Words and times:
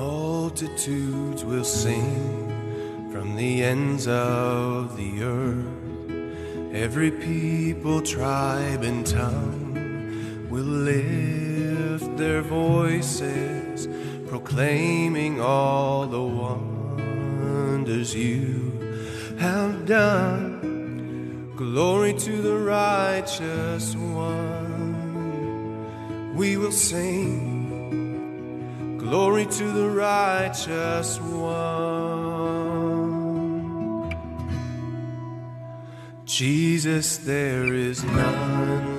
Multitudes 0.00 1.44
will 1.44 1.64
sing 1.64 3.10
from 3.10 3.34
the 3.34 3.64
ends 3.64 4.06
of 4.06 4.96
the 4.96 5.24
earth. 5.24 5.66
Every 6.72 7.10
people, 7.10 8.00
tribe, 8.00 8.84
and 8.84 9.04
tongue 9.04 10.46
will 10.48 10.70
lift 10.92 12.16
their 12.16 12.42
voices, 12.42 13.88
proclaiming 14.28 15.40
all 15.40 16.06
the 16.06 16.22
wonders 16.22 18.14
you 18.14 18.70
have 19.40 19.84
done. 19.84 21.52
Glory 21.56 22.12
to 22.14 22.40
the 22.40 22.56
righteous 22.56 23.96
one. 23.96 24.94
We 26.36 26.56
will 26.56 26.70
sing. 26.70 27.47
Glory 29.08 29.46
to 29.46 29.72
the 29.72 29.88
righteous 29.88 31.18
one. 31.18 32.58
Jesus, 36.26 37.16
there 37.16 37.72
is 37.72 38.04
none 38.04 38.97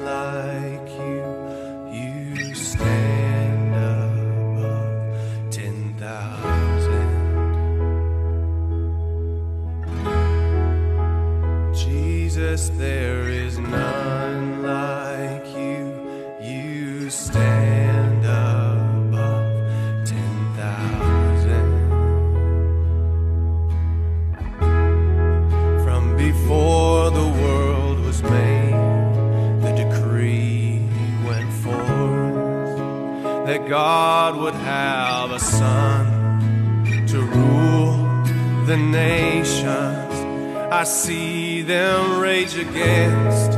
see 41.29 41.61
them 41.61 42.19
rage 42.19 42.55
against 42.55 43.51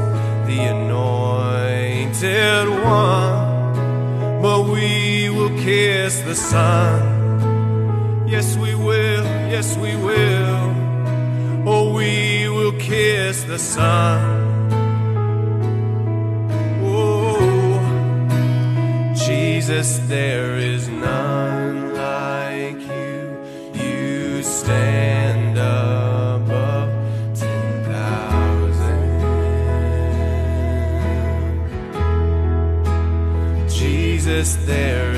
the 0.50 0.59
anointed 0.75 2.67
one, 2.70 4.42
but 4.42 4.59
we 4.73 5.30
will 5.30 5.55
kiss 5.67 6.20
the 6.21 6.36
Son. 6.36 6.99
Yes, 8.27 8.58
we 8.58 8.76
will. 8.76 9.23
Yes, 9.55 9.77
we 9.77 9.95
will. 10.08 10.60
Oh, 11.73 11.93
we 11.93 12.49
will 12.49 12.76
kiss 12.92 13.43
the 13.43 13.60
Son. 13.60 14.20
Oh, 16.83 17.39
Jesus, 19.26 19.89
there 20.15 20.52
is 20.58 20.89
none 20.89 21.93
like 21.93 22.81
you. 22.95 23.20
You 23.81 24.43
stand 24.43 25.20
Jesus, 34.42 34.56
there 34.66 35.11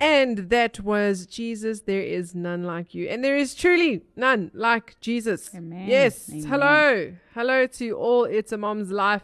And 0.00 0.50
that 0.50 0.80
was 0.80 1.26
Jesus. 1.26 1.80
There 1.82 2.02
is 2.02 2.34
none 2.34 2.62
like 2.64 2.94
you. 2.94 3.08
And 3.08 3.24
there 3.24 3.36
is 3.36 3.54
truly 3.54 4.02
none 4.16 4.50
like 4.54 4.96
Jesus. 5.00 5.50
Amen. 5.54 5.88
Yes. 5.88 6.30
Amen. 6.30 6.44
Hello. 6.44 7.12
Hello 7.34 7.66
to 7.66 7.90
all 7.92 8.24
It's 8.24 8.52
a 8.52 8.56
Mom's 8.58 8.90
Life 8.90 9.22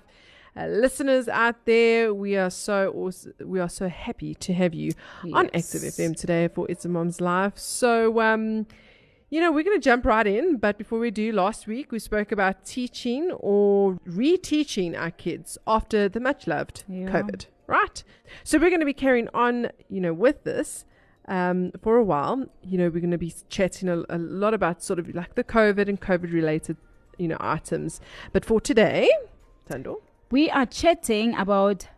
uh, 0.56 0.66
listeners 0.66 1.28
out 1.28 1.64
there. 1.64 2.12
We 2.14 2.36
are 2.36 2.50
so 2.50 2.92
awesome. 2.94 3.34
We 3.44 3.60
are 3.60 3.68
so 3.68 3.88
happy 3.88 4.34
to 4.36 4.52
have 4.52 4.74
you 4.74 4.92
on 5.32 5.48
Yes. 5.52 5.74
Active 5.74 5.88
FM 5.90 6.16
today 6.16 6.48
for 6.48 6.68
It's 6.70 6.84
a 6.84 6.88
Mom's 6.88 7.20
Life. 7.20 7.58
So, 7.58 8.20
um, 8.20 8.66
You 9.30 9.40
know, 9.40 9.50
we're 9.50 9.64
going 9.64 9.76
to 9.80 9.82
jump 9.84 10.04
right 10.06 10.26
in, 10.26 10.58
but 10.58 10.78
before 10.78 11.00
we 11.00 11.10
do, 11.10 11.32
last 11.32 11.66
week 11.66 11.90
we 11.90 11.98
spoke 11.98 12.30
about 12.30 12.64
teaching 12.64 13.32
or 13.40 13.94
reteaching 14.08 14.96
our 14.96 15.10
kids 15.10 15.58
after 15.66 16.08
the 16.08 16.20
much 16.20 16.46
loved 16.46 16.84
Yeah. 16.88 17.08
COVID, 17.08 17.46
right? 17.66 18.02
So 18.42 18.58
we're 18.58 18.70
going 18.70 18.80
to 18.80 18.86
be 18.86 18.94
carrying 18.94 19.28
on, 19.34 19.70
you 19.88 20.00
know, 20.00 20.12
with 20.12 20.44
this 20.44 20.84
um, 21.28 21.72
for 21.82 21.96
a 21.96 22.04
while. 22.04 22.46
You 22.62 22.78
know, 22.78 22.84
we're 22.84 23.00
going 23.00 23.10
to 23.10 23.18
be 23.18 23.34
chatting 23.48 23.88
a, 23.88 24.04
a 24.08 24.18
lot 24.18 24.54
about 24.54 24.82
sort 24.82 24.98
of 24.98 25.14
like 25.14 25.34
the 25.34 25.44
COVID 25.44 25.88
and 25.88 26.00
COVID 26.00 26.32
related, 26.32 26.76
you 27.18 27.28
know, 27.28 27.36
items. 27.40 28.00
But 28.32 28.44
for 28.44 28.60
today, 28.60 29.10
Tando, 29.68 30.02
We 30.30 30.50
are 30.50 30.66
chatting 30.66 31.36
about 31.36 31.88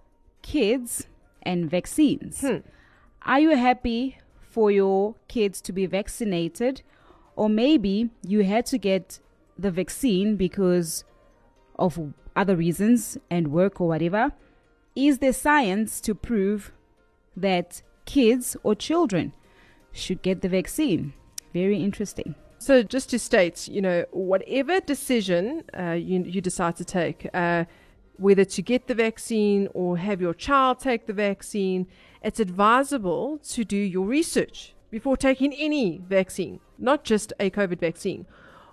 kids 0.42 1.06
and 1.42 1.70
vaccines. 1.70 2.40
Hmm. 2.40 2.58
Are 3.22 3.40
you 3.40 3.56
happy 3.56 4.18
for 4.40 4.70
your 4.70 5.14
kids 5.26 5.60
to 5.62 5.72
be 5.72 5.86
vaccinated? 5.86 6.82
Or 7.34 7.48
maybe 7.48 8.10
you 8.22 8.44
had 8.44 8.66
to 8.66 8.78
get 8.78 9.20
the 9.58 9.70
vaccine 9.70 10.36
because 10.36 11.04
of 11.78 11.98
other 12.34 12.56
reasons 12.56 13.18
and 13.30 13.48
work 13.48 13.80
or 13.80 13.88
whatever. 13.88 14.32
Is 14.96 15.18
there 15.18 15.34
science 15.34 16.00
to 16.00 16.14
prove 16.14 16.72
that 17.36 17.82
kids 18.06 18.56
or 18.62 18.74
children 18.74 19.34
should 19.92 20.22
get 20.22 20.40
the 20.40 20.48
vaccine? 20.48 21.12
Very 21.52 21.82
interesting. 21.82 22.34
So, 22.58 22.82
just 22.82 23.10
to 23.10 23.18
state, 23.18 23.68
you 23.68 23.82
know, 23.82 24.06
whatever 24.10 24.80
decision 24.80 25.64
uh, 25.78 25.90
you, 25.92 26.22
you 26.24 26.40
decide 26.40 26.76
to 26.76 26.84
take, 26.86 27.28
uh, 27.34 27.66
whether 28.16 28.46
to 28.46 28.62
get 28.62 28.86
the 28.86 28.94
vaccine 28.94 29.68
or 29.74 29.98
have 29.98 30.22
your 30.22 30.32
child 30.32 30.80
take 30.80 31.06
the 31.06 31.12
vaccine, 31.12 31.86
it's 32.22 32.40
advisable 32.40 33.38
to 33.50 33.64
do 33.64 33.76
your 33.76 34.06
research 34.06 34.74
before 34.90 35.18
taking 35.18 35.52
any 35.52 36.00
vaccine, 36.08 36.58
not 36.78 37.04
just 37.04 37.34
a 37.38 37.50
COVID 37.50 37.78
vaccine 37.78 38.24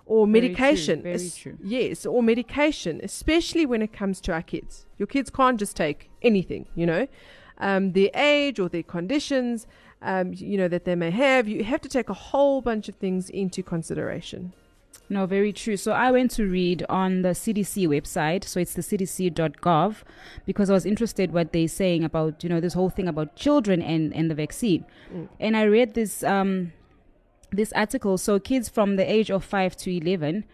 or 0.06 0.26
Very 0.26 0.40
true, 0.40 0.48
medication. 0.48 1.02
very 1.02 1.30
true. 1.30 1.58
Yes, 1.62 2.06
or 2.06 2.22
medication, 2.22 3.00
especially 3.02 3.66
when 3.66 3.82
it 3.82 3.92
comes 3.92 4.20
to 4.22 4.32
our 4.32 4.42
kids. 4.42 4.86
Your 4.98 5.06
kids 5.06 5.30
can't 5.30 5.58
just 5.58 5.76
take 5.76 6.10
anything, 6.22 6.66
you 6.74 6.86
know, 6.86 7.08
um, 7.58 7.92
their 7.92 8.10
age 8.14 8.58
or 8.58 8.68
their 8.68 8.82
conditions, 8.82 9.66
um, 10.02 10.32
you 10.34 10.58
know, 10.58 10.68
that 10.68 10.84
they 10.84 10.94
may 10.94 11.10
have. 11.10 11.48
You 11.48 11.64
have 11.64 11.80
to 11.82 11.88
take 11.88 12.08
a 12.08 12.14
whole 12.14 12.60
bunch 12.60 12.88
of 12.88 12.96
things 12.96 13.30
into 13.30 13.62
consideration. 13.62 14.52
No, 15.08 15.26
very 15.26 15.52
true. 15.52 15.76
So 15.76 15.92
I 15.92 16.10
went 16.10 16.30
to 16.32 16.46
read 16.46 16.84
on 16.88 17.22
the 17.22 17.30
CDC 17.30 17.86
website. 17.88 18.44
So 18.44 18.58
it's 18.60 18.74
the 18.74 18.82
cdc.gov 18.82 19.96
because 20.46 20.70
I 20.70 20.72
was 20.72 20.86
interested 20.86 21.32
what 21.32 21.52
they're 21.52 21.68
saying 21.68 22.04
about, 22.04 22.42
you 22.42 22.48
know, 22.48 22.60
this 22.60 22.74
whole 22.74 22.90
thing 22.90 23.08
about 23.08 23.36
children 23.36 23.82
and, 23.82 24.14
and 24.14 24.30
the 24.30 24.34
vaccine. 24.34 24.84
Mm. 25.12 25.28
And 25.40 25.56
I 25.56 25.64
read 25.64 25.94
this 25.94 26.22
um 26.22 26.72
this 27.56 27.72
article. 27.74 28.18
So 28.18 28.38
kids 28.38 28.68
from 28.68 28.96
the 28.96 29.10
age 29.10 29.30
of 29.30 29.44
5 29.44 29.76
to 29.78 29.96
11, 29.96 30.44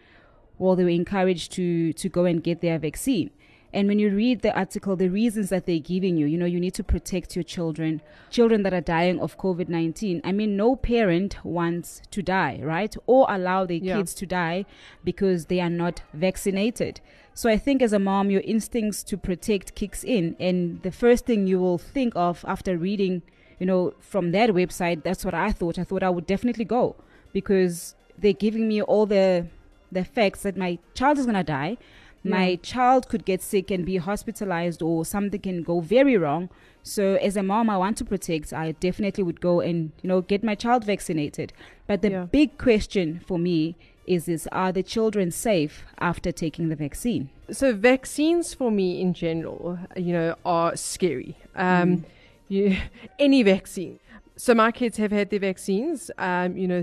well, 0.59 0.77
they 0.77 0.85
were 0.85 0.91
encouraged 0.91 1.53
to 1.53 1.93
to 1.95 2.09
go 2.09 2.25
and 2.25 2.43
get 2.43 2.61
their 2.61 2.79
vaccine. 2.79 3.31
And 3.73 3.87
when 3.87 4.01
you 4.01 4.11
read 4.11 4.43
the 4.43 4.53
article, 4.59 4.97
the 4.97 5.09
reasons 5.09 5.49
that 5.51 5.65
they're 5.65 5.79
giving 5.79 6.17
you, 6.17 6.27
you 6.27 6.37
know, 6.37 6.45
you 6.45 6.59
need 6.59 6.75
to 6.75 6.83
protect 6.83 7.37
your 7.37 7.45
children, 7.45 8.03
children 8.29 8.65
that 8.65 8.75
are 8.75 8.81
dying 8.81 9.21
of 9.21 9.39
COVID 9.39 9.69
19. 9.69 10.21
I 10.25 10.33
mean, 10.33 10.57
no 10.57 10.75
parent 10.75 11.37
wants 11.45 12.03
to 12.11 12.21
die, 12.21 12.59
right? 12.63 12.97
Or 13.07 13.27
allow 13.29 13.67
their 13.67 13.77
Yeah. 13.77 13.97
kids 13.99 14.13
to 14.15 14.27
die 14.27 14.65
because 15.05 15.47
they 15.47 15.61
are 15.61 15.71
not 15.71 16.03
vaccinated. 16.13 17.01
So 17.33 17.49
I 17.49 17.59
think 17.59 17.81
as 17.81 17.93
a 17.93 18.01
mom, 18.01 18.29
your 18.31 18.41
instincts 18.43 19.05
to 19.05 19.17
protect 19.17 19.77
kicks 19.77 20.03
in. 20.03 20.35
And 20.41 20.83
the 20.83 20.91
first 20.91 21.25
thing 21.25 21.47
you 21.47 21.61
will 21.61 21.79
think 21.79 22.13
of 22.17 22.45
after 22.49 22.77
reading, 22.77 23.23
you 23.61 23.67
know, 23.67 23.95
from 24.01 24.33
that 24.33 24.51
website, 24.51 25.05
that's 25.05 25.25
what 25.25 25.35
I 25.35 25.53
thought. 25.53 25.79
I 25.79 25.85
thought 25.85 26.03
I 26.03 26.11
would 26.11 26.27
definitely 26.27 26.65
go 26.65 26.97
because 27.33 27.95
they're 28.19 28.33
giving 28.47 28.67
me 28.67 28.83
all 28.83 29.07
the 29.07 29.47
the 29.93 30.05
facts 30.05 30.43
that 30.43 30.57
my 30.57 30.79
child 30.95 31.19
is 31.19 31.27
gonna 31.27 31.45
die. 31.45 31.77
My 32.23 32.57
child 32.57 33.09
could 33.09 33.25
get 33.25 33.41
sick 33.43 33.71
and 33.71 33.85
be 33.87 33.97
hospitalized 33.97 34.83
or 34.83 35.05
something 35.07 35.41
can 35.41 35.63
go 35.63 35.81
very 35.81 36.17
wrong. 36.19 36.51
So 36.83 37.15
as 37.29 37.35
a 37.37 37.43
mom 37.43 37.71
I 37.71 37.77
want 37.79 37.97
to 37.99 38.05
protect, 38.05 38.53
I 38.53 38.73
definitely 38.73 39.25
would 39.25 39.41
go 39.41 39.61
and, 39.61 39.93
you 40.03 40.09
know, 40.09 40.21
get 40.21 40.45
my 40.45 40.55
child 40.55 40.85
vaccinated. 40.85 41.53
But 41.87 42.03
the 42.03 42.11
Yeah. 42.11 42.25
big 42.31 42.59
question 42.59 43.21
for 43.27 43.39
me 43.39 43.75
is 44.07 44.27
this 44.27 44.47
are 44.53 44.71
the 44.73 44.83
children 44.83 45.31
safe 45.31 45.85
after 45.99 46.31
taking 46.31 46.69
the 46.69 46.77
vaccine? 46.77 47.31
So 47.51 47.73
vaccines 47.75 48.55
for 48.55 48.71
me 48.71 49.01
in 49.01 49.15
general, 49.15 49.79
you 49.97 50.13
know, 50.13 50.35
are 50.45 50.77
scary. 50.77 51.37
Um, 51.57 52.05
you, 52.51 52.77
any 53.19 53.43
vaccine. 53.43 53.99
So 54.37 54.55
my 54.55 54.71
kids 54.73 54.97
have 54.97 55.13
had 55.13 55.29
their 55.31 55.39
vaccines, 55.41 56.11
um, 56.17 56.57
you 56.57 56.67
know, 56.67 56.83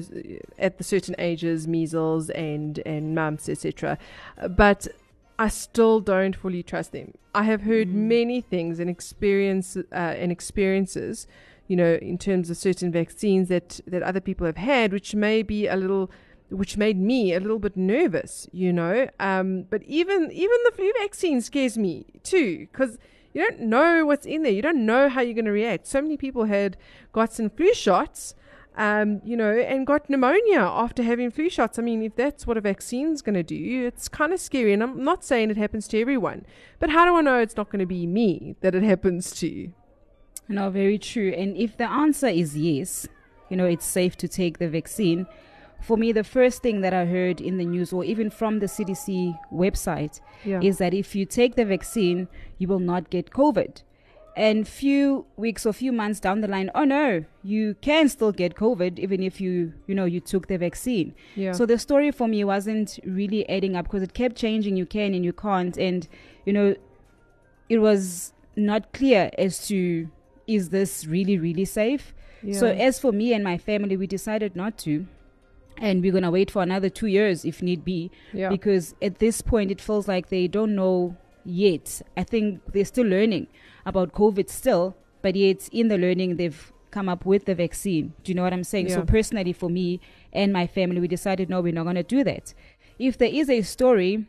at 0.60 0.78
the 0.78 0.84
certain 0.84 1.16
ages, 1.18 1.68
measles 1.68 2.30
and 2.32 2.80
and 2.86 3.16
mumps, 3.16 3.50
etc. 3.50 3.98
But 4.64 4.88
I 5.40 5.48
still 5.50 6.00
don't 6.00 6.36
fully 6.36 6.64
trust 6.64 6.92
them. 6.92 7.14
I 7.34 7.44
have 7.52 7.62
heard 7.64 7.88
Mm. 7.90 8.08
many 8.18 8.42
things 8.42 8.80
and 8.80 8.90
experience 8.90 9.76
uh, 9.78 10.14
and 10.22 10.32
experiences, 10.32 11.28
you 11.68 11.76
know, 11.76 11.94
in 12.02 12.18
terms 12.18 12.50
of 12.52 12.58
certain 12.58 12.92
vaccines 12.92 13.48
that 13.50 13.80
that 13.88 14.04
other 14.04 14.22
people 14.22 14.46
have 14.46 14.58
had, 14.58 14.94
which 14.94 15.16
may 15.16 15.42
be 15.44 15.68
a 15.68 15.76
little 15.76 16.12
which 16.50 16.78
made 16.78 16.98
me 16.98 17.34
a 17.34 17.40
little 17.40 17.60
bit 17.60 17.76
nervous, 17.76 18.48
you 18.54 18.72
know. 18.72 19.08
Um, 19.20 19.64
but 19.72 19.82
even 19.84 20.32
even 20.32 20.58
the 20.66 20.72
flu 20.76 20.92
vaccine 21.02 21.42
scares 21.42 21.76
me 21.78 22.06
too, 22.24 22.68
because 22.72 22.98
you 23.38 23.44
don't 23.44 23.60
know 23.62 24.04
what's 24.04 24.26
in 24.26 24.42
there. 24.42 24.52
You 24.52 24.64
don't 24.64 24.84
know 24.84 25.10
how 25.10 25.22
you're 25.22 25.36
going 25.36 25.46
to 25.46 25.52
react. 25.52 25.86
So 25.86 26.02
many 26.02 26.18
people 26.18 26.46
had 26.46 26.76
got 27.12 27.32
some 27.32 27.52
flu 27.52 27.72
shots, 27.72 28.34
um, 28.76 29.22
you 29.24 29.38
know, 29.38 29.56
and 29.56 29.86
got 29.86 30.10
pneumonia 30.10 30.62
after 30.62 31.04
having 31.04 31.30
flu 31.30 31.48
shots. 31.48 31.78
I 31.78 31.84
mean, 31.84 32.02
if 32.02 32.16
that's 32.16 32.48
what 32.48 32.58
a 32.58 32.62
vaccine's 32.62 33.22
going 33.22 33.36
to 33.36 33.44
do, 33.44 33.86
it's 33.86 34.08
kind 34.08 34.34
of 34.34 34.40
scary. 34.40 34.74
And 34.74 34.82
I'm 34.82 35.04
not 35.04 35.24
saying 35.24 35.52
it 35.52 35.58
happens 35.58 35.88
to 35.90 36.02
everyone, 36.02 36.48
but 36.80 36.90
how 36.90 37.06
do 37.06 37.16
I 37.16 37.22
know 37.22 37.38
it's 37.38 37.56
not 37.56 37.70
going 37.70 37.80
to 37.80 37.86
be 37.86 38.08
me 38.08 38.56
that 38.62 38.74
it 38.74 38.82
happens 38.82 39.30
to? 39.34 39.72
No, 40.50 40.72
very 40.72 40.98
true. 40.98 41.32
And 41.38 41.56
if 41.56 41.78
the 41.78 41.88
answer 41.88 42.28
is 42.28 42.58
yes, 42.58 43.08
you 43.50 43.58
know, 43.58 43.66
it's 43.66 43.86
safe 43.86 44.18
to 44.18 44.28
take 44.28 44.58
the 44.58 44.68
vaccine. 44.68 45.28
For 45.82 45.96
me, 45.98 46.12
the 46.12 46.24
first 46.24 46.62
thing 46.62 46.82
that 46.82 46.94
I 46.94 47.06
heard 47.06 47.40
in 47.40 47.58
the 47.58 47.66
news 47.66 47.94
or 47.94 48.04
even 48.04 48.30
from 48.30 48.60
the 48.60 48.66
CDC 48.68 49.38
website 49.54 50.20
Yeah. 50.46 50.60
is 50.62 50.78
that 50.80 50.94
if 50.94 51.16
you 51.16 51.26
take 51.26 51.56
the 51.56 51.66
vaccine, 51.66 52.28
you 52.58 52.68
will 52.68 52.80
not 52.80 53.10
get 53.10 53.30
COVID. 53.32 53.84
And 54.36 54.68
few 54.68 55.26
weeks 55.36 55.66
or 55.66 55.74
few 55.74 55.92
months 55.92 56.20
down 56.20 56.42
the 56.42 56.48
line, 56.48 56.70
oh 56.76 56.84
no, 56.84 57.24
you 57.44 57.76
can 57.82 58.08
still 58.08 58.32
get 58.32 58.54
COVID 58.56 59.00
even 59.00 59.24
if 59.24 59.42
you, 59.42 59.74
you 59.88 59.96
know, 59.96 60.06
you 60.06 60.20
took 60.20 60.48
the 60.48 60.58
vaccine. 60.58 61.16
yeah. 61.36 61.54
So 61.54 61.66
the 61.66 61.80
story 61.80 62.12
for 62.12 62.28
me 62.28 62.44
wasn't 62.44 63.00
really 63.04 63.48
adding 63.50 63.76
up 63.76 63.86
because 63.86 64.04
it 64.04 64.14
kept 64.14 64.36
changing. 64.36 64.76
You 64.78 64.86
can 64.86 65.14
and 65.16 65.26
you 65.26 65.34
can't, 65.34 65.76
and 65.78 66.08
you 66.46 66.54
know, 66.54 66.76
it 67.70 67.80
was 67.80 68.34
not 68.56 68.92
clear 68.94 69.32
as 69.38 69.68
to 69.68 70.08
is 70.46 70.70
this 70.70 71.06
really 71.06 71.38
really 71.38 71.66
safe. 71.66 72.14
So 72.52 72.68
as 72.68 73.00
for 73.00 73.12
me 73.12 73.34
and 73.34 73.44
my 73.44 73.58
family, 73.58 73.98
we 73.98 74.06
decided 74.08 74.56
not 74.56 74.78
to, 74.80 75.08
and 75.80 76.02
we're 76.02 76.12
gonna 76.12 76.32
wait 76.32 76.52
for 76.52 76.62
another 76.62 76.90
two 76.90 77.08
years 77.08 77.46
if 77.46 77.62
need 77.62 77.84
be, 77.86 78.12
yeah. 78.34 78.50
because 78.50 78.96
at 79.02 79.20
this 79.20 79.42
point 79.42 79.72
it 79.72 79.82
feels 79.82 80.08
like 80.08 80.30
they 80.30 80.48
don't 80.48 80.76
know 80.76 81.16
yet. 81.46 82.02
I 82.16 82.24
think 82.24 82.62
they're 82.74 82.86
still 82.86 83.06
learning 83.06 83.48
about 83.86 84.14
COVID 84.14 84.50
still, 84.50 84.96
but 85.22 85.36
yet 85.36 85.70
in 85.72 85.88
the 85.88 85.98
learning 85.98 86.38
they've 86.38 86.72
come 86.92 87.10
up 87.10 87.26
with 87.26 87.46
the 87.46 87.56
vaccine. 87.56 88.14
Do 88.24 88.32
you 88.32 88.36
know 88.36 88.44
what 88.44 88.54
I'm 88.54 88.64
saying? 88.64 88.90
So 88.90 89.04
personally 89.04 89.54
for 89.54 89.70
me 89.70 90.00
and 90.34 90.52
my 90.52 90.68
family, 90.68 91.00
we 91.00 91.08
decided 91.08 91.50
no, 91.50 91.62
we're 91.62 91.74
not 91.74 91.86
gonna 91.86 92.04
do 92.04 92.24
that. 92.24 92.54
If 93.00 93.18
there 93.18 93.30
is 93.30 93.50
a 93.50 93.62
story 93.62 94.26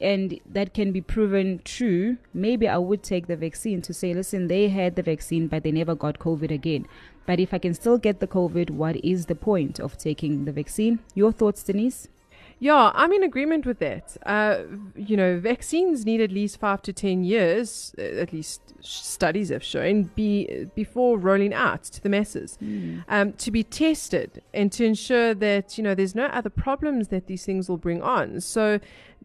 and 0.00 0.40
that 0.46 0.72
can 0.72 0.92
be 0.92 1.00
proven 1.00 1.60
true, 1.64 2.16
maybe 2.32 2.66
I 2.66 2.78
would 2.78 3.02
take 3.02 3.26
the 3.26 3.36
vaccine 3.36 3.82
to 3.82 3.92
say, 3.92 4.14
listen, 4.14 4.48
they 4.48 4.68
had 4.68 4.96
the 4.96 5.02
vaccine, 5.02 5.46
but 5.46 5.62
they 5.62 5.72
never 5.72 5.94
got 5.94 6.18
COVID 6.18 6.50
again. 6.50 6.86
But 7.26 7.40
if 7.40 7.54
I 7.54 7.58
can 7.58 7.74
still 7.74 7.98
get 7.98 8.20
the 8.20 8.26
COVID, 8.26 8.70
what 8.70 8.96
is 9.04 9.26
the 9.26 9.34
point 9.34 9.78
of 9.78 9.96
taking 9.96 10.44
the 10.44 10.52
vaccine? 10.52 11.00
Your 11.14 11.32
thoughts, 11.32 11.62
Denise? 11.62 12.08
Yeah, 12.62 12.92
I'm 12.94 13.10
in 13.12 13.22
agreement 13.22 13.64
with 13.64 13.78
that. 13.78 14.18
Uh, 14.26 14.64
you 14.94 15.16
know, 15.16 15.40
vaccines 15.40 16.04
need 16.04 16.20
at 16.20 16.30
least 16.30 16.60
five 16.60 16.82
to 16.82 16.92
ten 16.92 17.24
years, 17.24 17.94
uh, 17.98 18.02
at 18.02 18.34
least 18.34 18.60
studies 18.82 19.48
have 19.48 19.64
shown, 19.64 20.04
be 20.14 20.66
before 20.74 21.18
rolling 21.18 21.54
out 21.54 21.84
to 21.84 22.02
the 22.02 22.10
masses, 22.10 22.58
um, 23.08 23.32
to 23.34 23.50
be 23.50 23.62
tested 23.62 24.42
and 24.52 24.70
to 24.72 24.84
ensure 24.84 25.32
that 25.32 25.78
you 25.78 25.84
know 25.84 25.94
there's 25.94 26.14
no 26.14 26.26
other 26.26 26.50
problems 26.50 27.08
that 27.08 27.28
these 27.28 27.46
things 27.46 27.66
will 27.70 27.78
bring 27.78 28.02
on. 28.02 28.42
So 28.42 28.78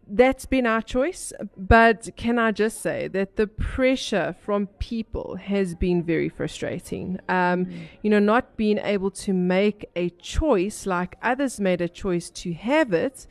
that's 0.06 0.46
been 0.46 0.66
our 0.66 0.82
choice. 0.82 1.32
But 1.56 2.10
can 2.16 2.38
I 2.38 2.52
just 2.52 2.80
say 2.80 3.08
that 3.08 3.36
the 3.36 3.46
pressure 3.46 4.34
from 4.40 4.68
people 4.78 5.36
has 5.36 5.74
been 5.74 6.02
very 6.02 6.28
frustrating. 6.28 7.18
Um, 7.28 7.66
you 8.02 8.10
know, 8.10 8.18
not 8.20 8.56
being 8.56 8.78
able 8.78 9.10
to 9.12 9.32
make 9.32 9.88
a 9.96 10.10
choice 10.10 10.86
like 10.86 11.16
others 11.22 11.58
made 11.60 11.80
a 11.80 11.88
choice 11.88 12.30
to 12.30 12.52
have 12.52 12.92
it, 12.92 13.26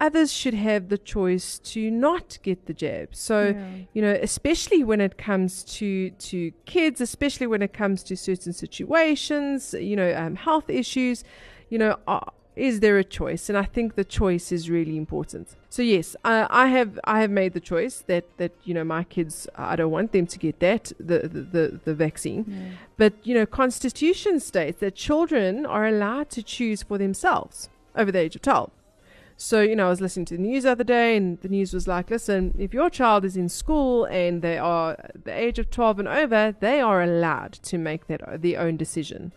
others 0.00 0.32
should 0.32 0.54
have 0.54 0.88
the 0.88 0.98
choice 0.98 1.58
to 1.60 1.90
not 1.90 2.38
get 2.42 2.66
the 2.66 2.74
jab. 2.74 3.14
So, 3.14 3.54
you 3.94 4.02
know, 4.02 4.18
especially 4.20 4.82
when 4.84 5.00
it 5.00 5.16
comes 5.16 5.62
to 5.78 6.10
to 6.10 6.50
kids, 6.66 7.00
especially 7.00 7.46
when 7.46 7.62
it 7.62 7.72
comes 7.72 8.02
to 8.04 8.16
certain 8.16 8.52
situations, 8.52 9.74
you 9.74 9.96
know, 9.96 10.14
um, 10.14 10.34
health 10.36 10.68
issues, 10.68 11.24
you 11.70 11.78
know, 11.78 11.96
are, 12.06 12.32
is 12.54 12.80
there 12.80 12.98
a 12.98 13.04
choice? 13.04 13.48
And 13.48 13.56
I 13.56 13.64
think 13.64 13.94
the 13.94 14.04
choice 14.04 14.52
is 14.52 14.68
really 14.68 14.96
important. 14.96 15.56
So 15.70 15.82
yes, 15.82 16.14
I, 16.24 16.46
I 16.50 16.66
have 16.68 17.00
I 17.04 17.20
have 17.20 17.30
made 17.30 17.54
the 17.54 17.60
choice 17.60 18.04
that 18.06 18.24
that 18.36 18.52
you 18.64 18.74
know 18.74 18.84
my 18.84 19.04
kids 19.04 19.48
I 19.56 19.76
don't 19.76 19.90
want 19.90 20.12
them 20.12 20.26
to 20.26 20.38
get 20.38 20.60
that 20.60 20.92
the 20.98 21.20
the 21.20 21.42
the, 21.42 21.80
the 21.84 21.94
vaccine, 21.94 22.76
but 22.96 23.14
you 23.22 23.34
know 23.34 23.46
Constitution 23.46 24.38
states 24.40 24.80
that 24.80 24.94
children 24.94 25.64
are 25.64 25.86
allowed 25.86 26.28
to 26.30 26.42
choose 26.42 26.82
for 26.82 26.98
themselves 26.98 27.70
over 27.96 28.12
the 28.12 28.18
age 28.18 28.36
of 28.36 28.42
twelve. 28.42 28.70
So, 29.38 29.60
you 29.60 29.74
know, 29.74 29.86
I 29.86 29.88
was 29.88 30.00
listening 30.00 30.26
to 30.26 30.36
the 30.36 30.42
news 30.42 30.62
the 30.62 30.70
other 30.70 30.84
day, 30.84 31.16
and 31.16 31.40
the 31.40 31.48
news 31.48 31.74
was 31.74 31.88
like, 31.88 32.10
listen, 32.10 32.54
if 32.60 32.72
your 32.72 32.88
child 32.88 33.24
is 33.24 33.36
in 33.36 33.48
school 33.48 34.04
and 34.04 34.40
they 34.40 34.56
are 34.56 34.96
the 35.24 35.36
age 35.36 35.58
of 35.58 35.68
12 35.68 35.98
and 35.98 36.06
over, 36.06 36.54
they 36.60 36.80
are 36.80 37.02
allowed 37.02 37.54
to 37.54 37.76
make 37.76 38.06
that 38.06 38.40
their 38.40 38.60
own 38.60 38.76
decision. 38.76 39.32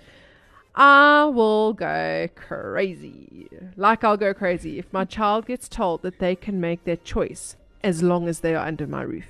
I 0.76 1.26
will 1.26 1.74
go 1.74 2.28
crazy. 2.36 3.48
Like 3.78 4.04
I'll 4.04 4.18
go 4.18 4.34
crazy 4.34 4.78
if 4.78 4.92
my 4.92 5.06
child 5.06 5.46
gets 5.46 5.70
told 5.70 6.02
that 6.02 6.20
they 6.20 6.36
can 6.36 6.60
make 6.60 6.84
their 6.84 6.98
choice 6.98 7.56
as 7.84 8.04
long 8.04 8.28
as 8.28 8.42
they 8.42 8.56
are 8.56 8.68
under 8.68 8.86
my 8.86 9.02
roof. 9.02 9.26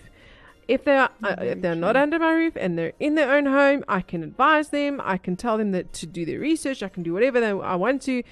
If 0.68 0.84
they 0.84 0.98
are, 0.98 1.12
uh, 1.24 1.36
if 1.42 1.62
they're 1.62 1.75
not 1.75 1.96
under 1.96 2.18
my 2.18 2.32
roof 2.34 2.54
and 2.56 2.78
they're 2.78 2.94
in 3.00 3.14
their 3.14 3.32
own 3.32 3.46
home, 3.46 3.84
I 3.88 4.02
can 4.02 4.24
advise 4.24 4.70
them. 4.70 5.00
I 5.04 5.18
can 5.18 5.36
tell 5.36 5.60
them 5.60 5.72
that 5.74 5.94
to 5.94 6.08
do 6.08 6.25
their 6.25 6.40
research. 6.40 6.82
I 6.82 6.90
can 6.90 7.04
do 7.04 7.14
whatever 7.14 7.40
they, 7.40 7.52
I 7.52 7.75
want 7.75 8.02
to. 8.04 8.24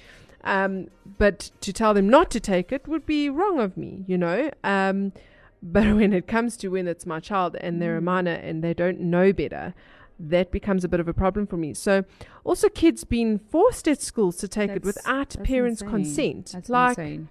Um, 0.42 0.88
but 1.18 1.52
to 1.60 1.72
tell 1.72 1.94
them 1.94 2.08
not 2.08 2.30
to 2.32 2.40
take 2.40 2.72
it 2.72 2.88
would 2.88 3.06
be 3.06 3.30
wrong 3.30 3.60
of 3.60 3.76
me, 3.76 4.04
you 4.08 4.18
know. 4.18 4.50
Um, 4.64 5.12
but 5.62 5.84
when 5.94 6.12
it 6.12 6.26
comes 6.26 6.56
to 6.58 6.68
when 6.68 6.88
it's 6.88 7.06
my 7.06 7.20
child 7.20 7.56
and 7.60 7.80
they're 7.80 7.96
a 7.96 8.00
Mm. 8.00 8.04
minor 8.04 8.32
and 8.32 8.64
they 8.64 8.74
don't 8.74 8.98
know 9.00 9.32
better, 9.32 9.72
that 10.18 10.50
becomes 10.50 10.84
a 10.84 10.88
bit 10.88 11.00
of 11.00 11.08
a 11.08 11.12
problem 11.14 11.46
for 11.46 11.56
me. 11.56 11.74
So, 11.74 12.04
also 12.44 12.68
kids 12.68 13.04
being 13.04 13.38
forced 13.38 13.88
at 13.88 14.00
schools 14.00 14.36
to 14.38 14.48
take 14.48 14.70
it 14.70 14.84
without 14.84 15.36
parents' 15.44 15.82
insane. 15.82 15.90
consent, 15.90 16.50
That's 16.52 16.68
like 16.68 16.98
insane. 16.98 17.28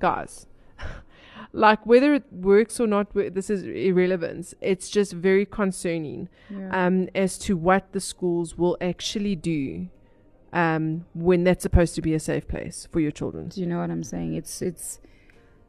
guys. 0.00 0.46
like 1.52 1.84
whether 1.86 2.14
it 2.14 2.24
works 2.32 2.78
or 2.80 2.86
not, 2.86 3.12
this 3.14 3.50
is 3.50 3.64
irrelevant. 3.64 4.54
It's 4.60 4.88
just 4.88 5.12
very 5.12 5.44
concerning 5.44 6.28
Yeah. 6.50 6.86
um, 6.86 7.08
as 7.14 7.38
to 7.38 7.56
what 7.56 7.92
the 7.92 8.00
schools 8.00 8.56
will 8.56 8.76
actually 8.80 9.36
do 9.36 9.88
um, 10.52 11.06
when 11.14 11.44
that's 11.44 11.62
supposed 11.62 11.94
to 11.96 12.02
be 12.02 12.14
a 12.14 12.20
safe 12.20 12.46
place 12.46 12.86
for 12.90 13.00
your 13.00 13.10
children. 13.10 13.48
Do 13.48 13.60
you 13.60 13.66
know 13.66 13.78
what 13.80 13.90
I'm 13.90 14.04
saying? 14.04 14.34
It's 14.34 14.62
it's 14.62 15.00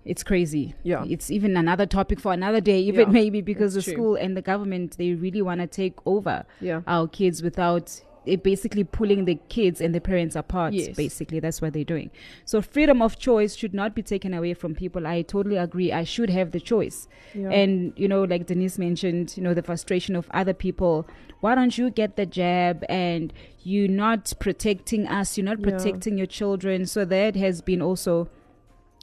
it's 0.05 0.24
crazy. 0.24 0.75
Yeah. 0.83 1.05
It's 1.07 1.31
even 1.31 1.55
another 1.57 1.86
topic 1.86 2.19
for 2.19 2.33
another 2.33 2.62
day, 2.62 2.79
even 2.81 3.07
Yeah, 3.07 3.13
maybe 3.13 3.41
because 3.41 3.74
the 3.74 3.79
it's 3.79 3.86
true. 3.86 3.93
school 3.93 4.15
and 4.15 4.36
the 4.36 4.41
government 4.41 4.98
they 4.98 5.13
really 5.13 5.41
want 5.41 5.62
to 5.62 5.67
take 5.67 5.95
over 6.05 6.45
Yeah. 6.62 6.81
our 6.88 7.07
kids 7.07 7.41
without 7.41 8.01
it 8.25 8.41
basically 8.41 8.86
pulling 8.86 9.25
the 9.25 9.38
kids 9.50 9.81
and 9.81 9.93
the 9.93 10.00
parents 10.00 10.33
apart. 10.38 10.74
Yes. 10.74 10.95
Basically, 10.95 11.41
that's 11.41 11.62
what 11.62 11.74
they're 11.74 11.83
doing. 11.83 12.10
So 12.45 12.62
freedom 12.62 13.01
of 13.01 13.19
choice 13.19 13.53
should 13.53 13.74
not 13.74 13.93
be 13.93 14.01
taken 14.01 14.33
away 14.33 14.53
from 14.53 14.75
people. 14.75 15.05
I 15.05 15.24
totally 15.24 15.57
agree. 15.57 15.91
I 15.91 16.05
should 16.05 16.29
have 16.29 16.51
the 16.51 16.62
choice. 16.62 17.10
yeah. 17.36 17.50
And 17.50 17.91
you 17.98 18.07
know, 18.07 18.24
like 18.24 18.45
Denise 18.48 18.77
mentioned, 18.79 19.36
you 19.36 19.43
know, 19.43 19.53
the 19.53 19.62
frustration 19.62 20.15
of 20.15 20.29
other 20.31 20.53
people. 20.53 21.05
Why 21.41 21.53
don't 21.55 21.77
you 21.77 21.89
get 21.91 22.15
the 22.15 22.25
jab? 22.25 22.86
And 22.88 23.33
you're 23.63 23.89
not 23.89 24.31
protecting 24.39 25.05
us. 25.05 25.38
You're 25.38 25.43
not 25.43 25.60
Yeah. 25.60 25.72
protecting 25.72 26.17
your 26.17 26.27
children. 26.27 26.86
So 26.86 27.03
that 27.03 27.36
has 27.36 27.60
been 27.62 27.81
also, 27.81 28.29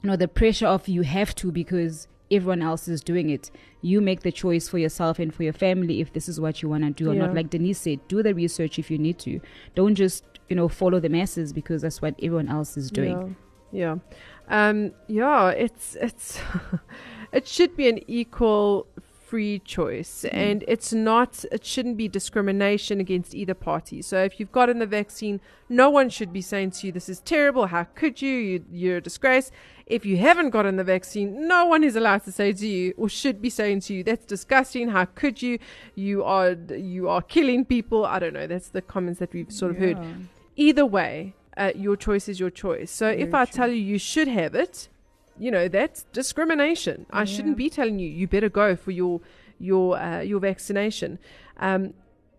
you 0.03 0.09
know, 0.09 0.15
the 0.15 0.27
pressure 0.27 0.67
of 0.67 0.87
you 0.87 1.01
have 1.03 1.33
to 1.35 1.51
because 1.51 2.07
everyone 2.31 2.61
else 2.61 2.87
is 2.87 3.01
doing 3.01 3.29
it. 3.29 3.51
You 3.81 3.99
make 4.01 4.21
the 4.21 4.31
choice 4.31 4.69
for 4.69 4.77
yourself 4.77 5.19
and 5.19 5.33
for 5.33 5.43
your 5.43 5.53
family 5.53 5.99
if 6.01 6.13
this 6.13 6.29
is 6.29 6.39
what 6.39 6.61
you 6.61 6.69
want 6.69 6.83
to 6.83 6.91
do 6.91 7.11
or 7.11 7.13
Yeah. 7.13 7.25
not. 7.27 7.35
Like 7.35 7.49
Denise 7.49 7.79
said, 7.79 7.99
do 8.07 8.23
the 8.23 8.33
research 8.33 8.79
if 8.79 8.89
you 8.89 8.97
need 8.97 9.19
to. 9.19 9.39
Don't 9.75 9.95
just 9.95 10.23
you 10.49 10.55
know 10.55 10.67
follow 10.67 10.99
the 10.99 11.09
masses 11.09 11.53
because 11.53 11.81
that's 11.81 12.01
what 12.01 12.15
everyone 12.21 12.47
else 12.49 12.77
is 12.77 12.89
doing. 12.89 13.35
Yeah. 13.71 13.97
Yeah. 14.49 14.69
Um, 14.69 14.91
yeah, 15.07 15.49
it's 15.49 15.95
it's 16.01 16.39
it 17.31 17.47
should 17.47 17.75
be 17.77 17.87
an 17.89 17.99
equal 18.07 18.87
free 19.31 19.59
choice 19.77 20.13
Mm. 20.25 20.37
and 20.47 20.59
it's 20.73 20.91
not 21.11 21.31
it 21.57 21.63
shouldn't 21.71 21.97
be 22.03 22.07
discrimination 22.19 22.95
against 23.05 23.29
either 23.41 23.57
party. 23.71 23.99
So 24.09 24.15
if 24.29 24.31
you've 24.37 24.55
gotten 24.59 24.77
the 24.85 24.91
vaccine, 25.01 25.35
no 25.83 25.87
one 25.99 26.07
should 26.15 26.31
be 26.39 26.43
saying 26.51 26.69
to 26.75 26.79
you 26.85 26.91
this 26.97 27.07
is 27.13 27.19
terrible, 27.35 27.63
how 27.75 27.83
could 27.99 28.15
you? 28.25 28.35
you 28.49 28.55
you're 28.81 28.97
a 29.03 29.05
disgrace. 29.09 29.47
If 29.97 30.01
you 30.09 30.15
haven't 30.27 30.49
gotten 30.57 30.75
the 30.81 30.87
vaccine, 30.95 31.27
no 31.55 31.59
one 31.73 31.83
is 31.89 31.95
allowed 32.01 32.23
to 32.27 32.31
say 32.39 32.49
to 32.61 32.67
you 32.75 32.85
or 32.99 33.07
should 33.21 33.37
be 33.47 33.51
saying 33.59 33.79
to 33.85 33.89
you 33.95 34.01
that's 34.07 34.25
disgusting, 34.35 34.85
how 34.97 35.05
could 35.21 35.35
you? 35.45 35.53
You 36.05 36.15
are 36.37 36.51
you 36.93 37.01
are 37.13 37.23
killing 37.35 37.61
people. 37.75 37.99
I 38.15 38.17
don't 38.21 38.35
know. 38.39 38.47
That's 38.53 38.69
the 38.77 38.83
comments 38.95 39.19
that 39.21 39.31
we've 39.35 39.51
sort 39.61 39.71
of 39.73 39.77
heard 39.83 39.97
either 40.67 40.85
way, 40.97 41.13
uh, 41.61 41.71
your 41.85 41.95
choice 42.07 42.25
is 42.31 42.37
your 42.43 42.53
choice. 42.65 42.89
So 43.01 43.07
if 43.25 43.31
I 43.33 43.43
true. 43.45 43.53
tell 43.57 43.69
you 43.75 43.81
you 43.93 43.99
should 44.11 44.29
have 44.41 44.53
it, 44.65 44.75
you 45.37 45.51
know 45.51 45.67
that's 45.67 46.03
discrimination. 46.13 47.05
I 47.11 47.25
shouldn't 47.25 47.57
be 47.57 47.69
telling 47.69 47.99
you 47.99 48.09
you 48.09 48.27
better 48.27 48.49
go 48.49 48.75
for 48.75 48.91
your 48.91 49.21
your 49.59 49.97
uh, 49.97 50.21
your 50.21 50.39
vaccination. 50.39 51.19
Um, 51.57 51.93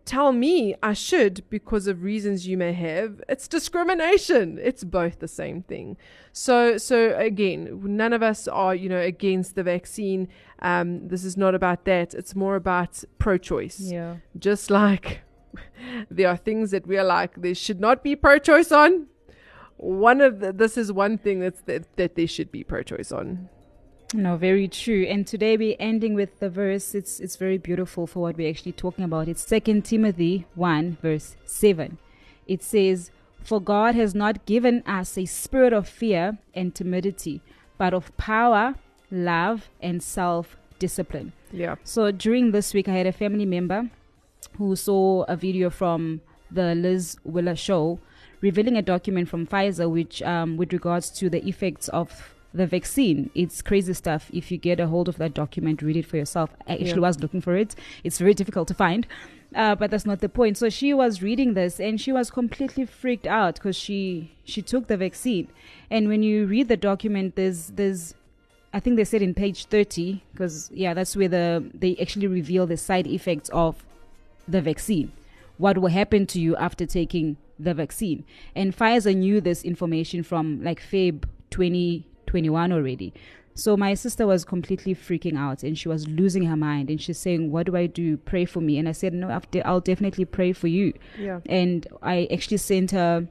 tell 0.04 0.32
me 0.32 0.74
I 0.82 0.94
should 0.94 1.44
because 1.48 1.86
of 1.86 2.02
reasons 2.02 2.46
you 2.46 2.56
may 2.56 2.72
have. 2.72 3.22
It's 3.28 3.46
discrimination. 3.48 4.58
It's 4.60 4.82
both 4.84 5.20
the 5.20 5.28
same 5.28 5.62
thing. 5.62 5.96
So 6.32 6.76
so 6.78 7.16
again, 7.16 7.80
none 7.84 8.12
of 8.12 8.22
us 8.22 8.48
are 8.48 8.74
you 8.74 8.88
know 8.88 9.00
against 9.00 9.54
the 9.54 9.62
vaccine. 9.62 10.28
Um, 10.60 11.08
this 11.08 11.24
is 11.24 11.36
not 11.36 11.54
about 11.54 11.84
that. 11.86 12.14
It's 12.14 12.34
more 12.34 12.56
about 12.56 13.02
pro-choice 13.18 13.80
Yeah. 13.80 14.16
just 14.38 14.70
like 14.70 15.22
there 16.10 16.28
are 16.28 16.36
things 16.36 16.70
that 16.70 16.86
we 16.86 16.96
are 16.98 17.04
like 17.04 17.40
there 17.40 17.54
should 17.54 17.80
not 17.80 18.02
be 18.02 18.14
pro-choice 18.16 18.70
on 18.72 19.06
one 19.82 20.20
of 20.20 20.38
the, 20.40 20.52
this 20.52 20.76
is 20.76 20.92
one 20.92 21.18
thing 21.18 21.40
that's 21.40 21.60
that, 21.62 21.82
that 21.96 22.14
there 22.14 22.26
should 22.26 22.50
be 22.52 22.62
pro-choice 22.62 23.10
on 23.10 23.48
No, 24.14 24.36
very 24.36 24.68
true. 24.68 25.04
And 25.08 25.26
today 25.26 25.56
we're 25.56 25.76
ending 25.78 26.14
with 26.14 26.38
the 26.38 26.50
verse. 26.50 26.94
It's 26.94 27.18
it's 27.18 27.36
very 27.36 27.58
beautiful 27.58 28.06
for 28.06 28.20
what 28.20 28.36
we're 28.36 28.50
actually 28.50 28.72
talking 28.72 29.04
about. 29.04 29.28
It's 29.28 29.42
Second 29.46 29.84
Timothy 29.84 30.46
one 30.54 30.98
verse 31.00 31.36
seven. 31.46 31.98
It 32.46 32.62
says, 32.62 33.10
"For 33.42 33.58
God 33.60 33.94
has 33.94 34.14
not 34.14 34.44
given 34.44 34.82
us 34.86 35.16
a 35.16 35.24
spirit 35.24 35.72
of 35.72 35.88
fear 35.88 36.38
and 36.54 36.74
timidity, 36.74 37.40
but 37.78 37.94
of 37.94 38.14
power, 38.16 38.74
love, 39.10 39.70
and 39.80 40.02
self-discipline." 40.02 41.32
yeah 41.52 41.76
So 41.84 42.10
during 42.12 42.52
this 42.52 42.74
week, 42.74 42.88
I 42.88 42.96
had 43.00 43.06
a 43.06 43.12
family 43.12 43.46
member 43.46 43.90
who 44.58 44.76
saw 44.76 45.24
a 45.34 45.36
video 45.36 45.70
from 45.70 46.20
the 46.50 46.74
Liz 46.74 47.16
Wheeler 47.24 47.56
show 47.56 47.98
revealing 48.42 48.76
a 48.76 48.82
document 48.82 49.28
from 49.30 49.46
Pfizer, 49.46 49.90
which, 49.90 50.20
um, 50.22 50.58
with 50.58 50.72
regards 50.74 51.08
to 51.10 51.30
the 51.30 51.42
effects 51.48 51.88
of 51.88 52.34
the 52.52 52.66
vaccine, 52.66 53.30
it's 53.34 53.62
crazy 53.62 53.94
stuff. 53.94 54.28
If 54.30 54.50
you 54.52 54.58
get 54.58 54.78
a 54.78 54.86
hold 54.88 55.08
of 55.08 55.16
that 55.16 55.32
document, 55.32 55.80
read 55.80 55.96
it 55.96 56.04
for 56.04 56.18
yourself. 56.18 56.50
I 56.68 56.72
actually 56.74 56.88
Yeah. 57.00 57.08
was 57.08 57.20
looking 57.20 57.40
for 57.40 57.56
it. 57.56 57.74
It's 58.04 58.18
very 58.18 58.34
difficult 58.34 58.68
to 58.68 58.74
find, 58.74 59.06
uh, 59.54 59.74
but 59.76 59.90
that's 59.90 60.04
not 60.04 60.20
the 60.20 60.28
point. 60.28 60.58
So 60.58 60.68
she 60.68 60.92
was 60.92 61.22
reading 61.22 61.54
this 61.54 61.80
and 61.80 61.98
she 61.98 62.12
was 62.12 62.30
completely 62.30 62.84
freaked 62.84 63.26
out 63.26 63.54
because 63.54 63.76
she 63.76 64.32
she 64.44 64.60
took 64.60 64.86
the 64.88 64.98
vaccine. 64.98 65.48
And 65.90 66.08
when 66.08 66.22
you 66.22 66.44
read 66.46 66.68
the 66.68 66.76
document, 66.76 67.36
there's 67.36 67.68
there's 67.68 68.14
I 68.74 68.80
think 68.80 68.96
they 68.96 69.04
said 69.04 69.22
in 69.22 69.34
page 69.34 69.66
30 69.66 70.22
because 70.32 70.70
yeah, 70.74 70.92
that's 70.94 71.16
where 71.16 71.28
the 71.28 71.64
they 71.72 71.96
actually 71.96 72.26
reveal 72.26 72.66
the 72.66 72.76
side 72.76 73.06
effects 73.06 73.48
of 73.50 73.82
the 74.46 74.60
vaccine. 74.60 75.12
What 75.62 75.78
will 75.78 75.90
happen 75.90 76.26
to 76.26 76.40
you 76.40 76.56
after 76.56 76.86
taking 76.86 77.36
the 77.56 77.72
vaccine? 77.72 78.24
And 78.56 78.76
Pfizer 78.76 79.14
knew 79.14 79.40
this 79.40 79.62
information 79.62 80.24
from 80.24 80.60
like 80.60 80.82
Feb 80.82 81.22
2021 81.50 82.72
already. 82.72 83.14
So 83.54 83.76
my 83.76 83.94
sister 83.94 84.26
was 84.26 84.44
completely 84.44 84.92
freaking 84.92 85.38
out 85.38 85.62
and 85.62 85.78
she 85.78 85.88
was 85.88 86.08
losing 86.08 86.46
her 86.46 86.56
mind 86.56 86.90
and 86.90 87.00
she's 87.00 87.18
saying, 87.18 87.52
"What 87.52 87.66
do 87.66 87.76
I 87.76 87.86
do? 87.86 88.16
Pray 88.16 88.44
for 88.44 88.60
me." 88.60 88.76
And 88.76 88.88
I 88.88 88.92
said, 88.92 89.14
"No, 89.14 89.40
I'll 89.64 89.80
definitely 89.80 90.24
pray 90.24 90.52
for 90.52 90.66
you." 90.66 90.94
yeah 91.16 91.38
and 91.46 91.86
I 92.02 92.26
actually 92.32 92.56
sent 92.56 92.90
her 92.90 93.28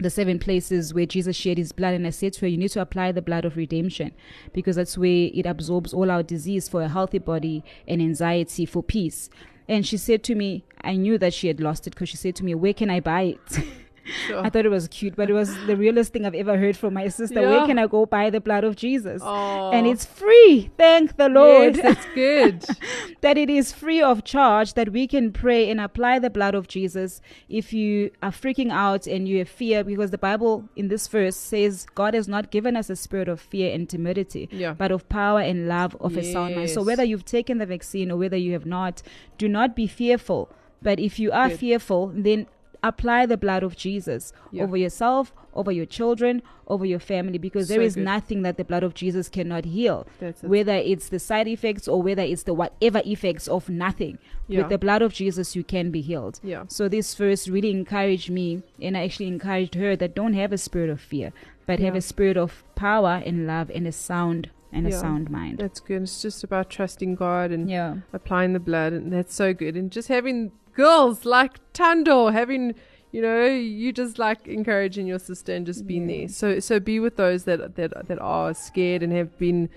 the 0.00 0.10
seven 0.10 0.40
places 0.40 0.92
where 0.92 1.06
Jesus 1.06 1.36
shed 1.36 1.58
his 1.58 1.72
blood, 1.72 1.94
and 1.94 2.06
I 2.06 2.10
said 2.10 2.32
to 2.32 2.40
her, 2.40 2.46
You 2.48 2.56
need 2.56 2.70
to 2.70 2.80
apply 2.80 3.12
the 3.12 3.22
blood 3.22 3.44
of 3.44 3.56
redemption 3.56 4.12
because 4.52 4.76
that's 4.76 4.96
where 4.96 5.28
it 5.32 5.46
absorbs 5.46 5.92
all 5.92 6.10
our 6.10 6.22
disease 6.22 6.68
for 6.68 6.82
a 6.82 6.88
healthy 6.88 7.18
body 7.18 7.62
and 7.86 8.00
anxiety 8.00 8.64
for 8.64 8.82
peace. 8.82 9.28
And 9.70 9.86
she 9.86 9.96
said 9.96 10.24
to 10.24 10.34
me, 10.34 10.64
I 10.82 10.96
knew 10.96 11.16
that 11.18 11.32
she 11.32 11.46
had 11.46 11.60
lost 11.60 11.86
it 11.86 11.90
because 11.90 12.08
she 12.08 12.16
said 12.16 12.34
to 12.36 12.44
me, 12.44 12.56
Where 12.56 12.74
can 12.74 12.90
I 12.90 12.98
buy 12.98 13.22
it? 13.22 13.64
sure. 14.26 14.44
I 14.44 14.50
thought 14.50 14.64
it 14.64 14.70
was 14.70 14.88
cute, 14.88 15.16
but 15.16 15.30
it 15.30 15.32
was 15.32 15.54
the 15.66 15.76
realest 15.76 16.12
thing 16.12 16.24
I've 16.26 16.34
ever 16.34 16.56
heard 16.56 16.76
from 16.76 16.94
my 16.94 17.08
sister. 17.08 17.40
Where 17.40 17.66
can 17.66 17.78
I 17.78 17.86
go 17.86 18.06
buy 18.06 18.30
the 18.30 18.40
blood 18.40 18.64
of 18.64 18.76
Jesus? 18.76 19.22
oh, 19.24 19.70
And 19.70 19.86
it's 19.86 20.04
free. 20.04 20.70
Thank 20.76 21.16
the 21.16 21.28
Lord 21.28 21.76
yes, 21.76 21.82
that's 21.82 22.06
good 22.14 22.64
that 23.20 23.36
it 23.38 23.50
is 23.50 23.72
free 23.72 24.00
of 24.02 24.24
charge 24.24 24.74
that 24.74 24.90
we 24.90 25.06
can 25.06 25.32
pray 25.32 25.70
and 25.70 25.80
apply 25.80 26.18
the 26.18 26.30
blood 26.30 26.54
of 26.54 26.68
Jesus 26.68 27.20
if 27.48 27.72
you 27.72 28.10
are 28.22 28.30
freaking 28.30 28.70
out 28.70 29.06
and 29.06 29.28
you 29.28 29.38
have 29.38 29.48
fear 29.48 29.84
because 29.84 30.10
the 30.10 30.18
Bible 30.18 30.68
in 30.76 30.88
this 30.88 31.08
verse 31.08 31.36
says 31.36 31.86
God 31.94 32.14
has 32.14 32.28
not 32.28 32.50
given 32.50 32.76
us 32.76 32.90
a 32.90 32.96
spirit 32.96 33.28
of 33.28 33.40
fear 33.40 33.72
and 33.74 33.88
timidity 33.88 34.48
yeah 34.52 34.72
but 34.72 34.90
of 34.90 35.08
power 35.08 35.40
and 35.40 35.68
love 35.68 35.96
of 36.00 36.16
a 36.16 36.22
sound 36.22 36.56
mind. 36.56 36.70
So 36.70 36.82
whether 36.82 37.04
you've 37.04 37.24
taken 37.24 37.58
the 37.58 37.66
vaccine 37.66 38.10
or 38.10 38.16
whether 38.16 38.36
you 38.36 38.52
have 38.52 38.66
not, 38.66 39.02
do 39.38 39.48
not 39.48 39.76
be 39.76 39.86
fearful. 39.86 40.50
But 40.82 40.98
if 40.98 41.18
you 41.18 41.30
are 41.32 41.48
Good. 41.48 41.58
fearful, 41.58 42.12
then 42.14 42.46
apply 42.82 43.26
the 43.26 43.36
blood 43.36 43.62
of 43.62 43.76
Jesus 43.76 44.32
Yeah. 44.50 44.62
over 44.64 44.76
yourself, 44.76 45.34
over 45.54 45.70
your 45.72 45.86
children, 45.86 46.42
over 46.66 46.84
your 46.84 46.98
family, 47.00 47.36
because 47.38 47.68
there 47.68 47.80
So 47.80 47.84
is 47.84 47.94
good. 47.96 48.04
nothing 48.04 48.42
that 48.42 48.56
the 48.56 48.64
blood 48.64 48.82
of 48.82 48.94
Jesus 48.94 49.28
cannot 49.28 49.64
heal. 49.64 50.06
That's 50.18 50.42
it. 50.42 50.48
Whether 50.48 50.74
it's 50.76 51.08
the 51.08 51.18
side 51.18 51.48
effects 51.48 51.88
or 51.88 52.00
whether 52.02 52.22
it's 52.22 52.44
the 52.44 52.54
whatever 52.54 53.02
effects 53.04 53.48
of 53.48 53.68
nothing. 53.68 54.18
Yeah. 54.48 54.60
With 54.60 54.68
the 54.70 54.78
blood 54.78 55.02
of 55.02 55.12
Jesus, 55.12 55.54
you 55.56 55.64
can 55.64 55.90
be 55.90 56.00
healed. 56.00 56.40
Yeah. 56.42 56.64
So 56.68 56.88
this 56.88 57.14
verse 57.14 57.48
really 57.48 57.70
encouraged 57.70 58.30
me, 58.30 58.62
and 58.80 58.96
I 58.96 59.04
actually 59.04 59.28
encouraged 59.28 59.74
her 59.74 59.96
that 59.96 60.14
don't 60.14 60.34
have 60.34 60.52
a 60.52 60.58
spirit 60.58 60.90
of 60.90 61.00
fear, 61.00 61.32
but 61.66 61.80
have 61.80 61.94
a 61.94 62.00
spirit 62.00 62.36
of 62.36 62.64
power 62.76 63.22
and 63.26 63.46
love 63.46 63.70
and 63.74 63.86
a 63.86 63.92
sound 63.92 64.50
and 64.72 64.86
a 64.86 64.92
sound 64.92 65.28
mind. 65.30 65.58
That's 65.58 65.80
good. 65.80 66.02
It's 66.02 66.22
just 66.22 66.44
about 66.44 66.70
trusting 66.70 67.16
God 67.16 67.50
and 67.50 67.68
Yeah. 67.68 67.96
applying 68.12 68.52
the 68.52 68.60
blood, 68.60 68.92
and 68.92 69.12
that's 69.12 69.34
so 69.34 69.52
good. 69.52 69.76
And 69.76 69.90
just 69.90 70.06
having 70.08 70.52
girls 70.74 71.24
like 71.24 71.58
Tando, 71.72 72.28
having 72.28 72.74
you 73.12 73.20
know, 73.20 73.44
you 73.44 73.92
just 73.92 74.20
like 74.20 74.46
encouraging 74.46 75.06
your 75.06 75.18
sister 75.18 75.52
and 75.52 75.66
just 75.66 75.84
being 75.86 76.08
Yeah. 76.08 76.18
there. 76.18 76.28
So 76.28 76.60
so 76.60 76.78
be 76.78 77.00
with 77.00 77.16
those 77.16 77.44
that 77.44 77.74
that 77.76 78.06
that 78.08 78.18
are 78.20 78.54
scared 78.54 79.02
and 79.02 79.12
have 79.12 79.36
been 79.38 79.68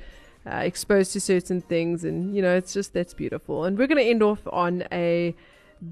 uh, 0.45 0.57
exposed 0.57 1.13
to 1.13 1.19
certain 1.21 1.61
things, 1.61 2.03
and 2.03 2.35
you 2.35 2.41
know, 2.41 2.55
it's 2.55 2.73
just 2.73 2.93
that's 2.93 3.13
beautiful. 3.13 3.63
And 3.65 3.77
we're 3.77 3.87
going 3.87 3.97
to 4.03 4.09
end 4.09 4.21
off 4.21 4.41
on 4.51 4.83
a 4.91 5.35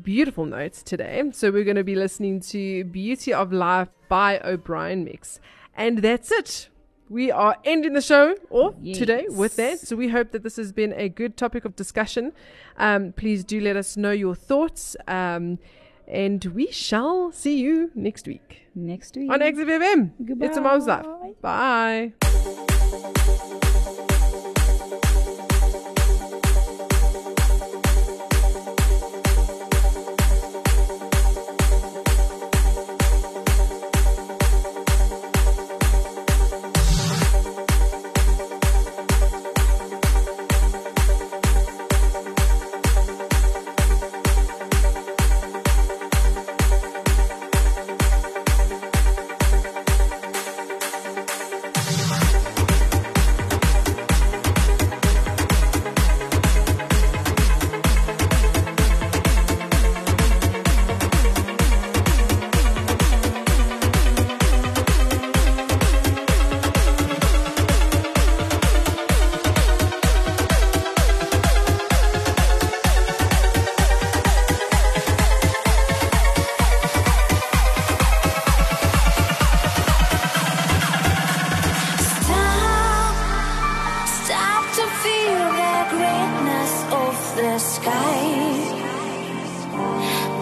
beautiful 0.03 0.45
note 0.45 0.73
today. 0.73 1.23
So 1.31 1.51
we're 1.51 1.63
going 1.63 1.77
to 1.77 1.83
be 1.83 1.95
listening 1.95 2.41
to 2.41 2.83
Beauty 2.83 3.33
of 3.33 3.51
Life 3.51 3.89
by 4.09 4.39
O'Brien 4.43 5.03
Mix, 5.03 5.39
and 5.75 5.99
that's 5.99 6.31
it. 6.31 6.69
We 7.11 7.29
are 7.29 7.57
ending 7.65 7.91
the 7.91 8.01
show 8.01 8.37
off 8.49 8.75
today 8.93 9.25
with 9.27 9.57
that. 9.57 9.79
So 9.79 9.97
we 9.97 10.07
hope 10.07 10.31
that 10.31 10.43
this 10.43 10.55
has 10.55 10.71
been 10.71 10.93
a 10.95 11.09
good 11.09 11.35
topic 11.35 11.65
of 11.65 11.75
discussion. 11.75 12.31
Um, 12.77 13.11
please 13.11 13.43
do 13.43 13.59
let 13.59 13.75
us 13.75 13.97
know 13.97 14.11
your 14.11 14.33
thoughts. 14.33 14.95
Um, 15.09 15.59
and 16.07 16.43
we 16.45 16.71
shall 16.71 17.33
see 17.33 17.59
you 17.59 17.91
next 17.95 18.27
week 18.27 18.61
Next 18.75 19.17
week. 19.17 19.29
on 19.29 19.41
Exit 19.41 19.67
FM. 19.67 20.11
It's 20.41 20.55
a 20.55 20.61
mom's 20.61 20.87
life. 20.87 21.05
Goodbye. 21.05 22.13
Bye. 22.21 23.57
The 87.41 87.57
sky. 87.57 88.21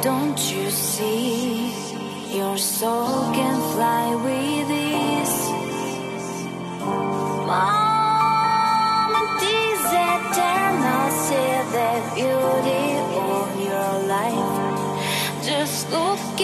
Don't 0.01 0.39
you 0.51 0.69
see 0.69 1.71
your 2.37 2.57
soul 2.57 3.31
can 3.31 3.57
fly 3.73 4.15
with 4.25 4.69
ease? 4.69 5.39
Moment 7.51 8.99
is 9.63 9.83
eternal, 10.11 11.05
see 11.25 11.55
the 11.75 11.91
beauty 12.15 12.87
of 13.31 13.47
your 13.69 13.91
life. 14.15 14.55
Just 15.41 15.89
look 15.91 16.39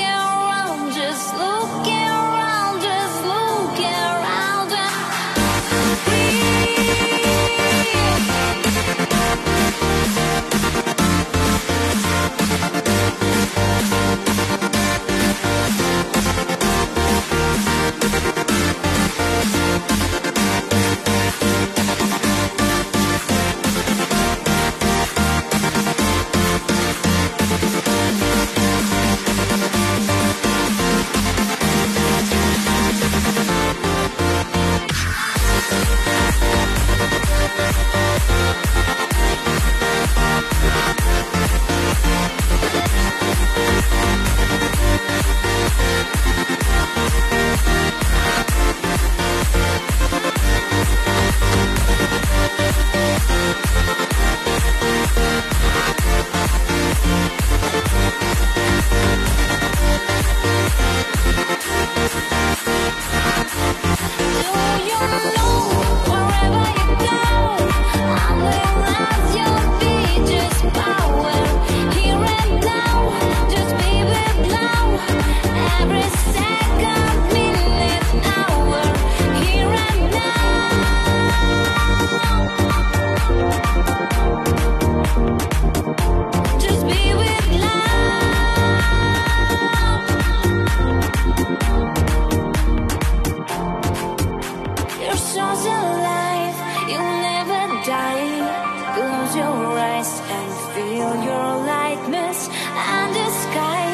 Your 99.35 99.77
eyes 99.77 100.21
and 100.37 100.51
feel 100.73 101.11
your 101.29 101.49
lightness 101.73 102.47
and 102.47 103.09
the 103.13 103.29
sky. 103.43 103.91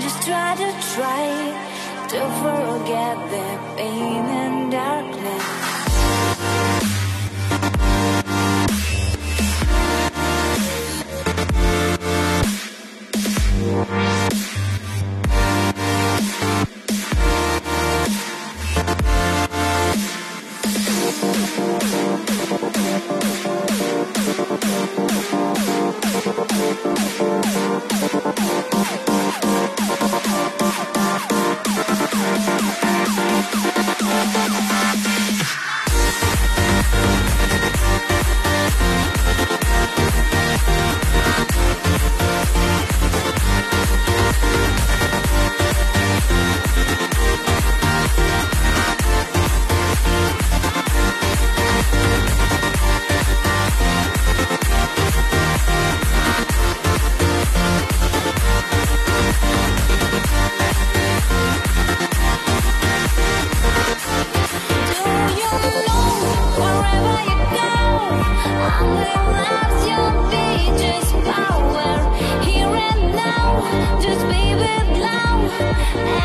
Just 0.00 0.22
try 0.22 0.54
to 0.62 0.68
try 0.94 1.26
to 2.12 2.20
forget 2.42 3.16
the 3.34 3.48
pain 3.76 4.55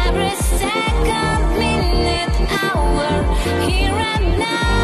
Every 0.07 0.35
second, 0.35 1.59
minute, 1.59 2.35
hour. 2.63 3.09
Here 3.69 3.93
and 3.93 4.39
now. 4.39 4.80